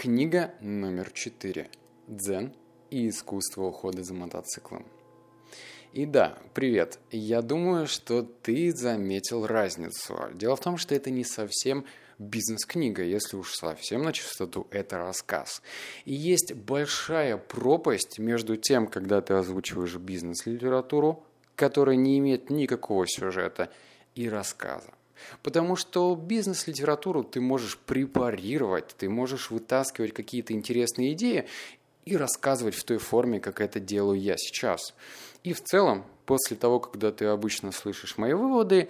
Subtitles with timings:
[0.00, 1.68] Книга номер 4.
[2.06, 2.54] Дзен
[2.88, 4.86] и искусство ухода за мотоциклом.
[5.92, 6.98] И да, привет.
[7.10, 10.16] Я думаю, что ты заметил разницу.
[10.32, 11.84] Дело в том, что это не совсем
[12.18, 15.60] бизнес-книга, если уж совсем на чистоту, это рассказ.
[16.06, 21.26] И есть большая пропасть между тем, когда ты озвучиваешь бизнес-литературу,
[21.56, 23.70] которая не имеет никакого сюжета,
[24.14, 24.94] и рассказа.
[25.42, 31.46] Потому что бизнес-литературу ты можешь препарировать, ты можешь вытаскивать какие-то интересные идеи
[32.04, 34.94] и рассказывать в той форме, как это делаю я сейчас.
[35.44, 38.88] И в целом, после того, когда ты обычно слышишь мои выводы,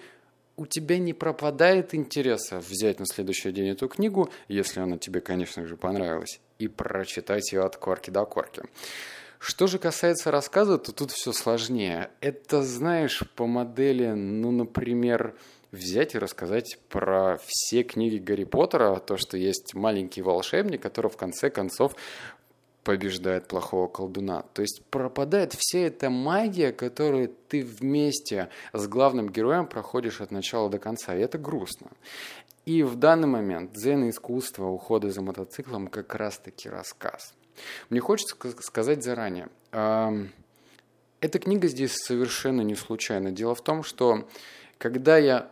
[0.56, 5.66] у тебя не пропадает интереса взять на следующий день эту книгу, если она тебе, конечно
[5.66, 8.62] же, понравилась, и прочитать ее от корки до корки.
[9.38, 12.10] Что же касается рассказа, то тут все сложнее.
[12.20, 15.34] Это, знаешь, по модели, ну, например,
[15.72, 21.16] взять и рассказать про все книги Гарри Поттера, то, что есть маленький волшебник, который в
[21.16, 21.94] конце концов
[22.82, 24.42] побеждает плохого колдуна.
[24.54, 30.70] То есть пропадает вся эта магия, которую ты вместе с главным героем проходишь от начала
[30.70, 31.14] до конца.
[31.14, 31.90] И это грустно.
[32.64, 37.34] И в данный момент дзен искусство ухода за мотоциклом как раз-таки рассказ.
[37.90, 39.48] Мне хочется сказать заранее.
[39.70, 43.30] Эта книга здесь совершенно не случайна.
[43.30, 44.26] Дело в том, что
[44.78, 45.50] когда я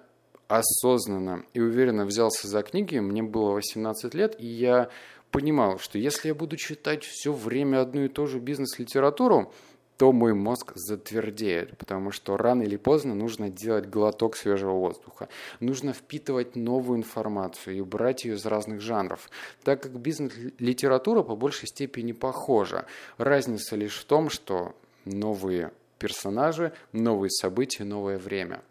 [0.49, 4.89] осознанно и уверенно взялся за книги, мне было 18 лет, и я
[5.31, 9.53] понимал, что если я буду читать все время одну и ту же бизнес-литературу,
[9.99, 15.29] то мой мозг затвердеет, потому что рано или поздно нужно делать глоток свежего воздуха.
[15.59, 19.29] Нужно впитывать новую информацию и брать ее из разных жанров,
[19.65, 22.87] так как бизнес-литература по большей степени похожа.
[23.19, 28.63] Разница лишь в том, что новые персонажи, новые события, новое время.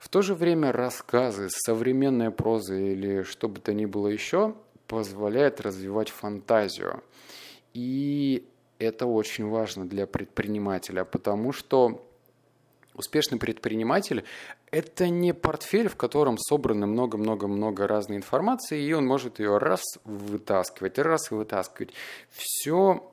[0.00, 4.54] В то же время рассказы, современная проза или что бы то ни было еще
[4.86, 7.04] позволяет развивать фантазию.
[7.74, 12.02] И это очень важно для предпринимателя, потому что
[12.94, 14.24] успешный предприниматель–
[14.70, 20.98] это не портфель, в котором собрано много-много-много разной информации, и он может ее раз вытаскивать,
[20.98, 21.92] раз вытаскивать.
[22.30, 23.06] Все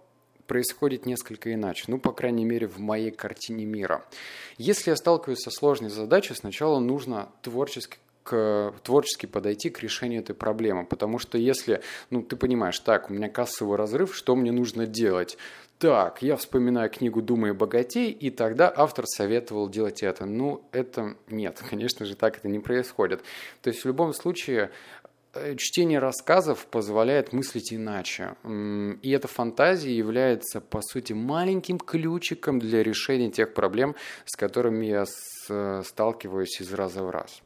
[0.48, 4.06] происходит несколько иначе, ну, по крайней мере, в моей картине мира.
[4.58, 10.36] Если я сталкиваюсь со сложной задачей, сначала нужно творчески к, творчески подойти к решению этой
[10.36, 10.86] проблемы.
[10.86, 15.38] Потому что если, ну, ты понимаешь, так, у меня кассовый разрыв, что мне нужно делать?
[15.80, 20.26] Так, я вспоминаю книгу «Думай богатей», и тогда автор советовал делать это.
[20.26, 23.22] Ну, это нет, конечно же, так это не происходит.
[23.62, 24.72] То есть в любом случае
[25.58, 28.36] чтение рассказов позволяет мыслить иначе.
[28.44, 33.96] И эта фантазия является, по сути, маленьким ключиком для решения тех проблем,
[34.26, 35.06] с которыми я
[35.84, 37.42] сталкиваюсь из раза в раз.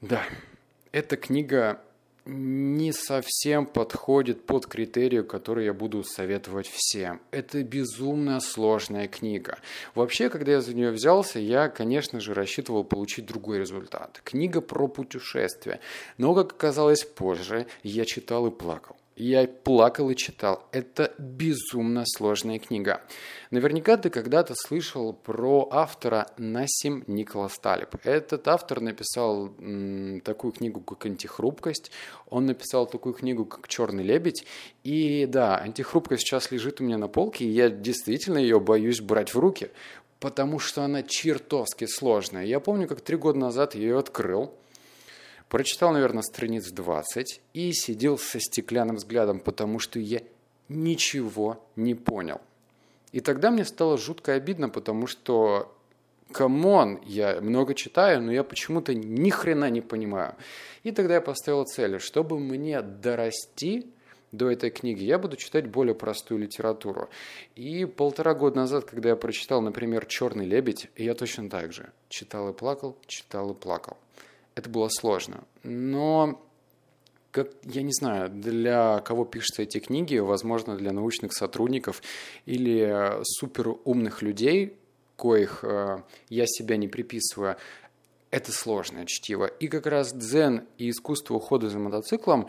[0.00, 0.22] Да,
[0.92, 1.80] эта книга
[2.26, 7.20] не совсем подходит под критерию, который я буду советовать всем.
[7.30, 9.58] Это безумно сложная книга.
[9.94, 14.20] Вообще, когда я за нее взялся, я, конечно же, рассчитывал получить другой результат.
[14.24, 15.80] Книга про путешествия.
[16.16, 18.96] Но, как оказалось позже, я читал и плакал.
[19.16, 20.66] Я плакал и читал.
[20.72, 23.00] Это безумно сложная книга.
[23.52, 27.94] Наверняка ты когда-то слышал про автора Насим Николас Талиб.
[28.02, 31.92] Этот автор написал м, такую книгу, как «Антихрупкость».
[32.28, 34.46] Он написал такую книгу, как «Черный лебедь».
[34.82, 39.32] И да, «Антихрупкость» сейчас лежит у меня на полке, и я действительно ее боюсь брать
[39.32, 39.70] в руки,
[40.18, 42.46] потому что она чертовски сложная.
[42.46, 44.52] Я помню, как три года назад я ее открыл–
[45.48, 50.20] Прочитал, наверное, страниц 20 и сидел со стеклянным взглядом, потому что я
[50.68, 52.40] ничего не понял.
[53.12, 55.72] И тогда мне стало жутко обидно, потому что,
[56.32, 60.34] come on, я много читаю, но я почему-то ни хрена не понимаю.
[60.82, 63.86] И тогда я поставил цель, чтобы мне дорасти
[64.32, 67.08] до этой книги, я буду читать более простую литературу.
[67.54, 72.48] И полтора года назад, когда я прочитал, например, «Черный лебедь», я точно так же читал
[72.48, 73.96] и плакал, читал и плакал
[74.54, 75.44] это было сложно.
[75.62, 76.40] Но
[77.30, 82.02] как, я не знаю, для кого пишутся эти книги, возможно, для научных сотрудников
[82.46, 84.78] или суперумных людей,
[85.16, 87.56] коих э, я себя не приписываю,
[88.30, 89.46] это сложное чтиво.
[89.46, 92.48] И как раз дзен и искусство ухода за мотоциклом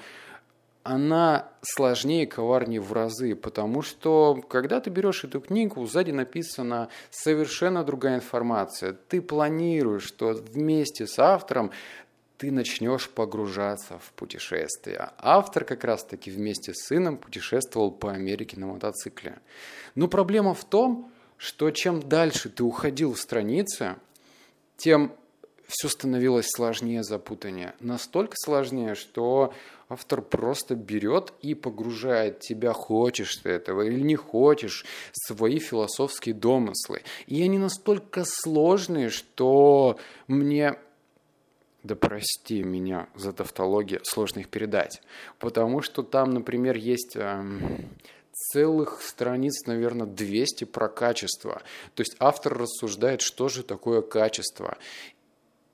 [0.85, 7.83] она сложнее коварнее в разы, потому что когда ты берешь эту книгу, сзади написана совершенно
[7.83, 8.93] другая информация.
[8.93, 11.71] Ты планируешь, что вместе с автором
[12.37, 15.09] ты начнешь погружаться в путешествие.
[15.17, 19.39] Автор как раз-таки вместе с сыном путешествовал по Америке на мотоцикле.
[19.95, 23.95] Но проблема в том, что чем дальше ты уходил в страницы,
[24.77, 25.13] тем
[25.67, 27.73] все становилось сложнее, запутаннее.
[27.79, 29.51] Настолько сложнее, что
[29.87, 37.03] Автор просто берет и погружает тебя, хочешь ты этого или не хочешь, свои философские домыслы.
[37.27, 40.77] И они настолько сложные, что мне
[41.85, 45.01] да прости меня за тавтологию, сложно их передать.
[45.37, 47.87] Потому что там, например, есть эм,
[48.31, 51.61] целых страниц, наверное, 200 про качество.
[51.93, 54.77] То есть автор рассуждает, что же такое качество.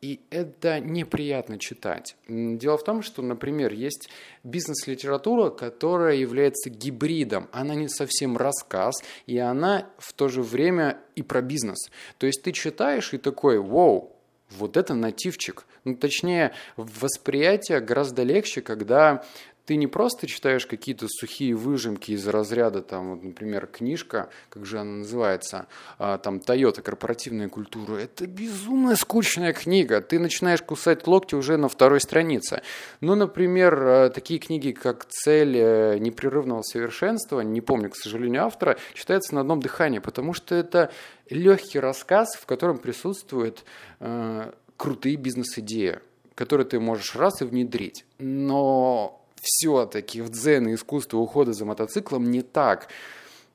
[0.02, 2.16] И это неприятно читать.
[2.28, 4.10] Дело в том, что, например, есть
[4.44, 7.48] бизнес-литература, которая является гибридом.
[7.52, 8.96] Она не совсем рассказ,
[9.28, 11.92] и она в то же время и про бизнес.
[12.18, 14.16] То есть ты читаешь и такой, вау,
[14.50, 15.66] вот это нативчик.
[15.84, 19.24] Ну, точнее, восприятие гораздо легче, когда
[19.66, 24.80] ты не просто читаешь какие-то сухие выжимки из разряда, там, вот, например, книжка, как же
[24.80, 25.68] она называется,
[25.98, 26.82] а, там, «Тойота.
[26.82, 27.98] Корпоративная культура».
[27.98, 30.02] Это безумно скучная книга.
[30.02, 32.62] Ты начинаешь кусать локти уже на второй странице.
[33.02, 38.78] Ну, например, а, такие книги, как «Цель э, непрерывного совершенства», не помню, к сожалению, автора,
[38.94, 40.92] читается на одном дыхании, потому что это
[41.30, 43.64] легкий рассказ, в котором присутствуют
[44.00, 46.00] э, крутые бизнес-идеи,
[46.36, 48.06] которые ты можешь раз и внедрить.
[48.18, 52.88] Но все-таки в дзен и искусство ухода за мотоциклом не так.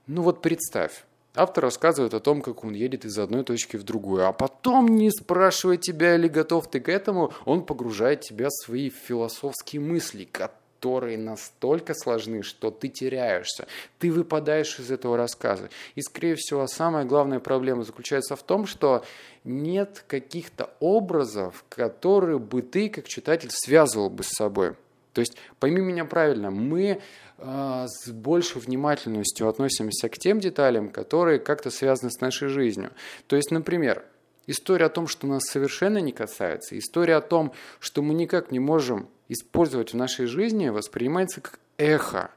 [0.07, 1.05] Ну вот представь,
[1.39, 5.11] Автор рассказывает о том, как он едет из одной точки в другую, а потом, не
[5.11, 11.19] спрашивая тебя, или готов ты к этому, он погружает тебя в свои философские мысли, которые
[11.19, 13.67] настолько сложны, что ты теряешься,
[13.99, 15.69] ты выпадаешь из этого рассказа.
[15.95, 19.05] И, скорее всего, самая главная проблема заключается в том, что
[19.45, 24.75] нет каких-то образов, которые бы ты, как читатель, связывал бы с собой.
[25.17, 27.01] То есть, пойми меня правильно, мы
[27.39, 32.91] э, с большей внимательностью относимся к тем деталям, которые как-то связаны с нашей жизнью.
[33.27, 34.05] То есть, например,
[34.47, 38.59] история о том, что нас совершенно не касается, история о том, что мы никак не
[38.59, 42.31] можем использовать в нашей жизни, воспринимается как эхо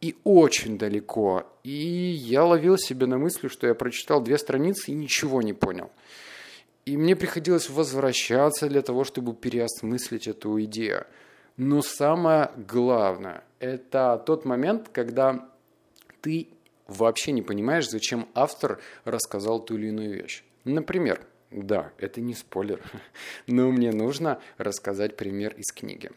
[0.00, 1.46] и очень далеко.
[1.62, 5.92] И я ловил себя на мысли, что я прочитал две страницы и ничего не понял.
[6.84, 11.06] И мне приходилось возвращаться для того, чтобы переосмыслить эту идею.
[11.64, 15.48] Но самое главное– это тот момент, когда
[16.20, 16.48] ты
[16.88, 20.42] вообще не понимаешь, зачем автор рассказал ту или иную вещь.
[20.64, 22.82] Например, да, это не спойлер,
[23.46, 26.10] но мне нужно рассказать пример из книги.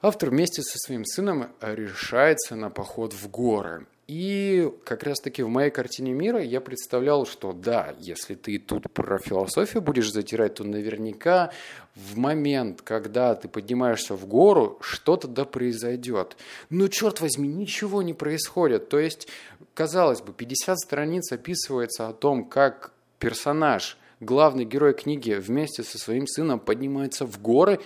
[0.00, 3.86] Автор вместе со своим сыном решается на поход в горы.
[4.08, 9.18] И как раз-таки в моей картине мира я представлял, что да, если ты тут про
[9.18, 11.52] философию будешь затирать, то наверняка
[11.94, 16.38] в момент, когда ты поднимаешься в гору, что-то да произойдет.
[16.70, 18.88] Но, черт возьми, ничего не происходит.
[18.88, 19.28] То есть,
[19.74, 26.26] казалось бы, 50 страниц описывается о том, как персонаж, главный герой книги вместе со своим
[26.26, 27.78] сыном поднимается в горы,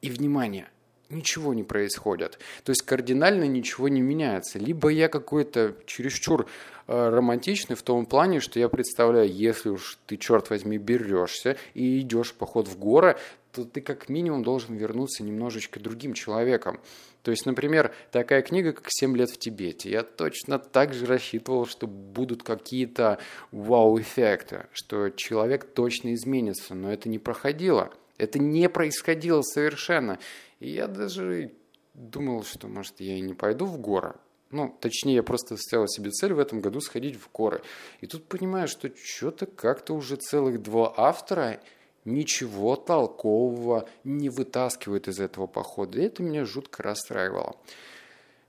[0.00, 0.68] и, внимание,
[1.14, 2.38] ничего не происходит.
[2.64, 4.58] То есть кардинально ничего не меняется.
[4.58, 6.46] Либо я какой-то чересчур
[6.86, 12.00] э, романтичный в том плане, что я представляю, если уж ты, черт возьми, берешься и
[12.00, 13.16] идешь поход в горы,
[13.52, 16.80] то ты как минимум должен вернуться немножечко другим человеком.
[17.22, 19.90] То есть, например, такая книга, как «Семь лет в Тибете».
[19.90, 23.18] Я точно так же рассчитывал, что будут какие-то
[23.50, 27.90] вау-эффекты, что человек точно изменится, но это не проходило.
[28.18, 30.18] Это не происходило совершенно.
[30.64, 31.52] И я даже
[31.92, 34.14] думал, что, может, я и не пойду в горы.
[34.50, 37.60] Ну, точнее, я просто ставил себе цель в этом году сходить в горы.
[38.00, 41.60] И тут понимаю, что что-то как-то уже целых два автора
[42.06, 46.00] ничего толкового не вытаскивают из этого похода.
[46.00, 47.56] И это меня жутко расстраивало.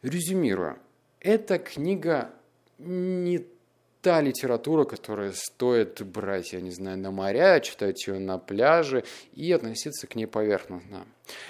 [0.02, 0.78] Резюмируя,
[1.20, 2.32] эта книга
[2.78, 3.46] не
[4.06, 9.52] та литература, которая стоит брать, я не знаю, на моря, читать ее на пляже и
[9.52, 11.08] относиться к ней поверхностно.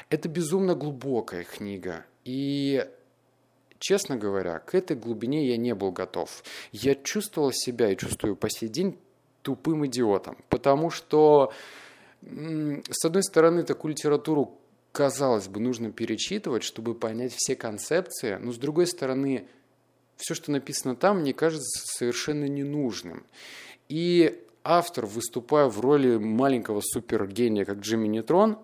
[0.09, 2.05] Это безумно глубокая книга.
[2.23, 2.87] И
[3.79, 6.45] честно говоря, к этой глубине я не был готов.
[6.71, 8.97] Я чувствовал себя и чувствую по сей день
[9.41, 11.51] тупым идиотом, потому что,
[12.21, 14.57] с одной стороны, такую литературу,
[14.93, 19.45] казалось бы, нужно перечитывать, чтобы понять все концепции, но с другой стороны,
[20.17, 23.25] все, что написано там, мне кажется совершенно ненужным.
[23.89, 28.57] И автор, выступая в роли маленького супергения, как Джимми Нейтрон,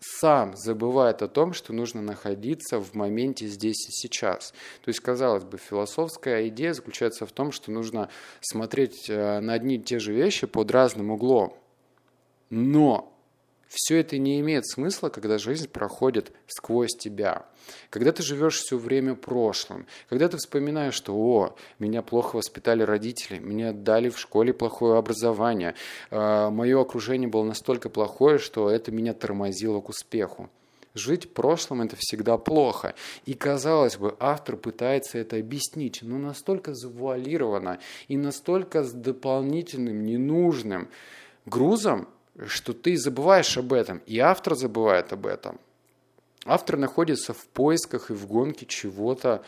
[0.00, 4.52] сам забывает о том, что нужно находиться в моменте здесь и сейчас.
[4.84, 9.76] То есть, казалось бы, философская идея заключается в том, что нужно смотреть э, на одни
[9.76, 11.56] и те же вещи под разным углом.
[12.50, 13.13] Но
[13.68, 17.46] все это не имеет смысла, когда жизнь проходит сквозь тебя.
[17.90, 23.38] Когда ты живешь все время прошлым, когда ты вспоминаешь, что «О, меня плохо воспитали родители,
[23.38, 25.74] меня дали в школе плохое образование,
[26.10, 30.50] а, мое окружение было настолько плохое, что это меня тормозило к успеху».
[30.94, 32.94] Жить прошлым– это всегда плохо.
[33.26, 40.88] И, казалось бы, автор пытается это объяснить, но настолько завуалировано и настолько с дополнительным, ненужным
[41.46, 42.08] грузом,
[42.46, 45.60] что ты забываешь об этом, и автор забывает об этом.
[46.44, 49.44] Автор находится в поисках и в гонке чего-то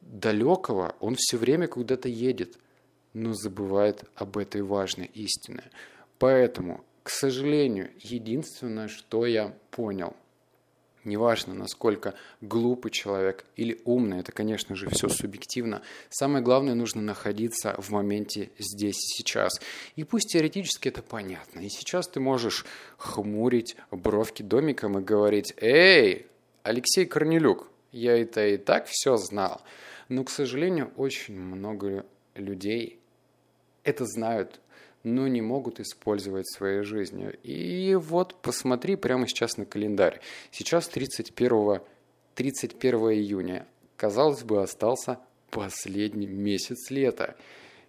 [0.00, 2.58] далекого, он все время куда-то едет,
[3.12, 5.64] но забывает об этой важной истине.
[6.18, 10.14] Поэтому, к сожалению, единственное, что я понял–
[11.04, 15.80] Неважно, насколько глупый человек или умный, это, конечно же, все субъективно.
[16.10, 19.60] Самое главное, нужно находиться в моменте здесь и сейчас.
[19.96, 21.60] И пусть теоретически это понятно.
[21.60, 22.66] И сейчас ты можешь
[22.98, 26.26] хмурить бровки домиком и говорить «Эй,
[26.64, 29.62] Алексей Корнелюк, я это и так все знал».
[30.10, 32.04] Но, к сожалению, очень много
[32.34, 32.98] людей
[33.84, 34.60] это знают,
[35.02, 37.30] но не могут использовать в своей жизни.
[37.42, 40.20] И вот посмотри прямо сейчас на календарь.
[40.50, 41.80] Сейчас 31,
[42.34, 43.66] 31 июня.
[43.96, 45.18] Казалось бы, остался
[45.50, 47.36] последний месяц лета.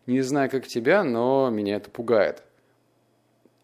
[0.06, 2.44] Не знаю, как тебя, но меня это пугает.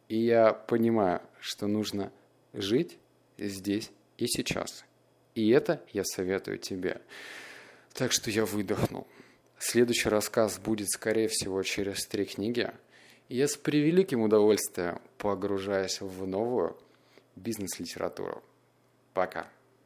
[0.07, 2.11] И я понимаю, что нужно
[2.53, 2.97] жить
[3.37, 4.85] здесь и сейчас.
[5.35, 7.01] И это я советую тебе.
[7.93, 9.07] Так что я выдохнул.
[9.57, 12.69] Следующий рассказ будет, скорее всего, через три книги–
[13.29, 16.77] я с превеликим удовольствием погружаюсь в новую
[17.35, 18.41] бизнес-литературу.
[19.13, 19.47] Пока.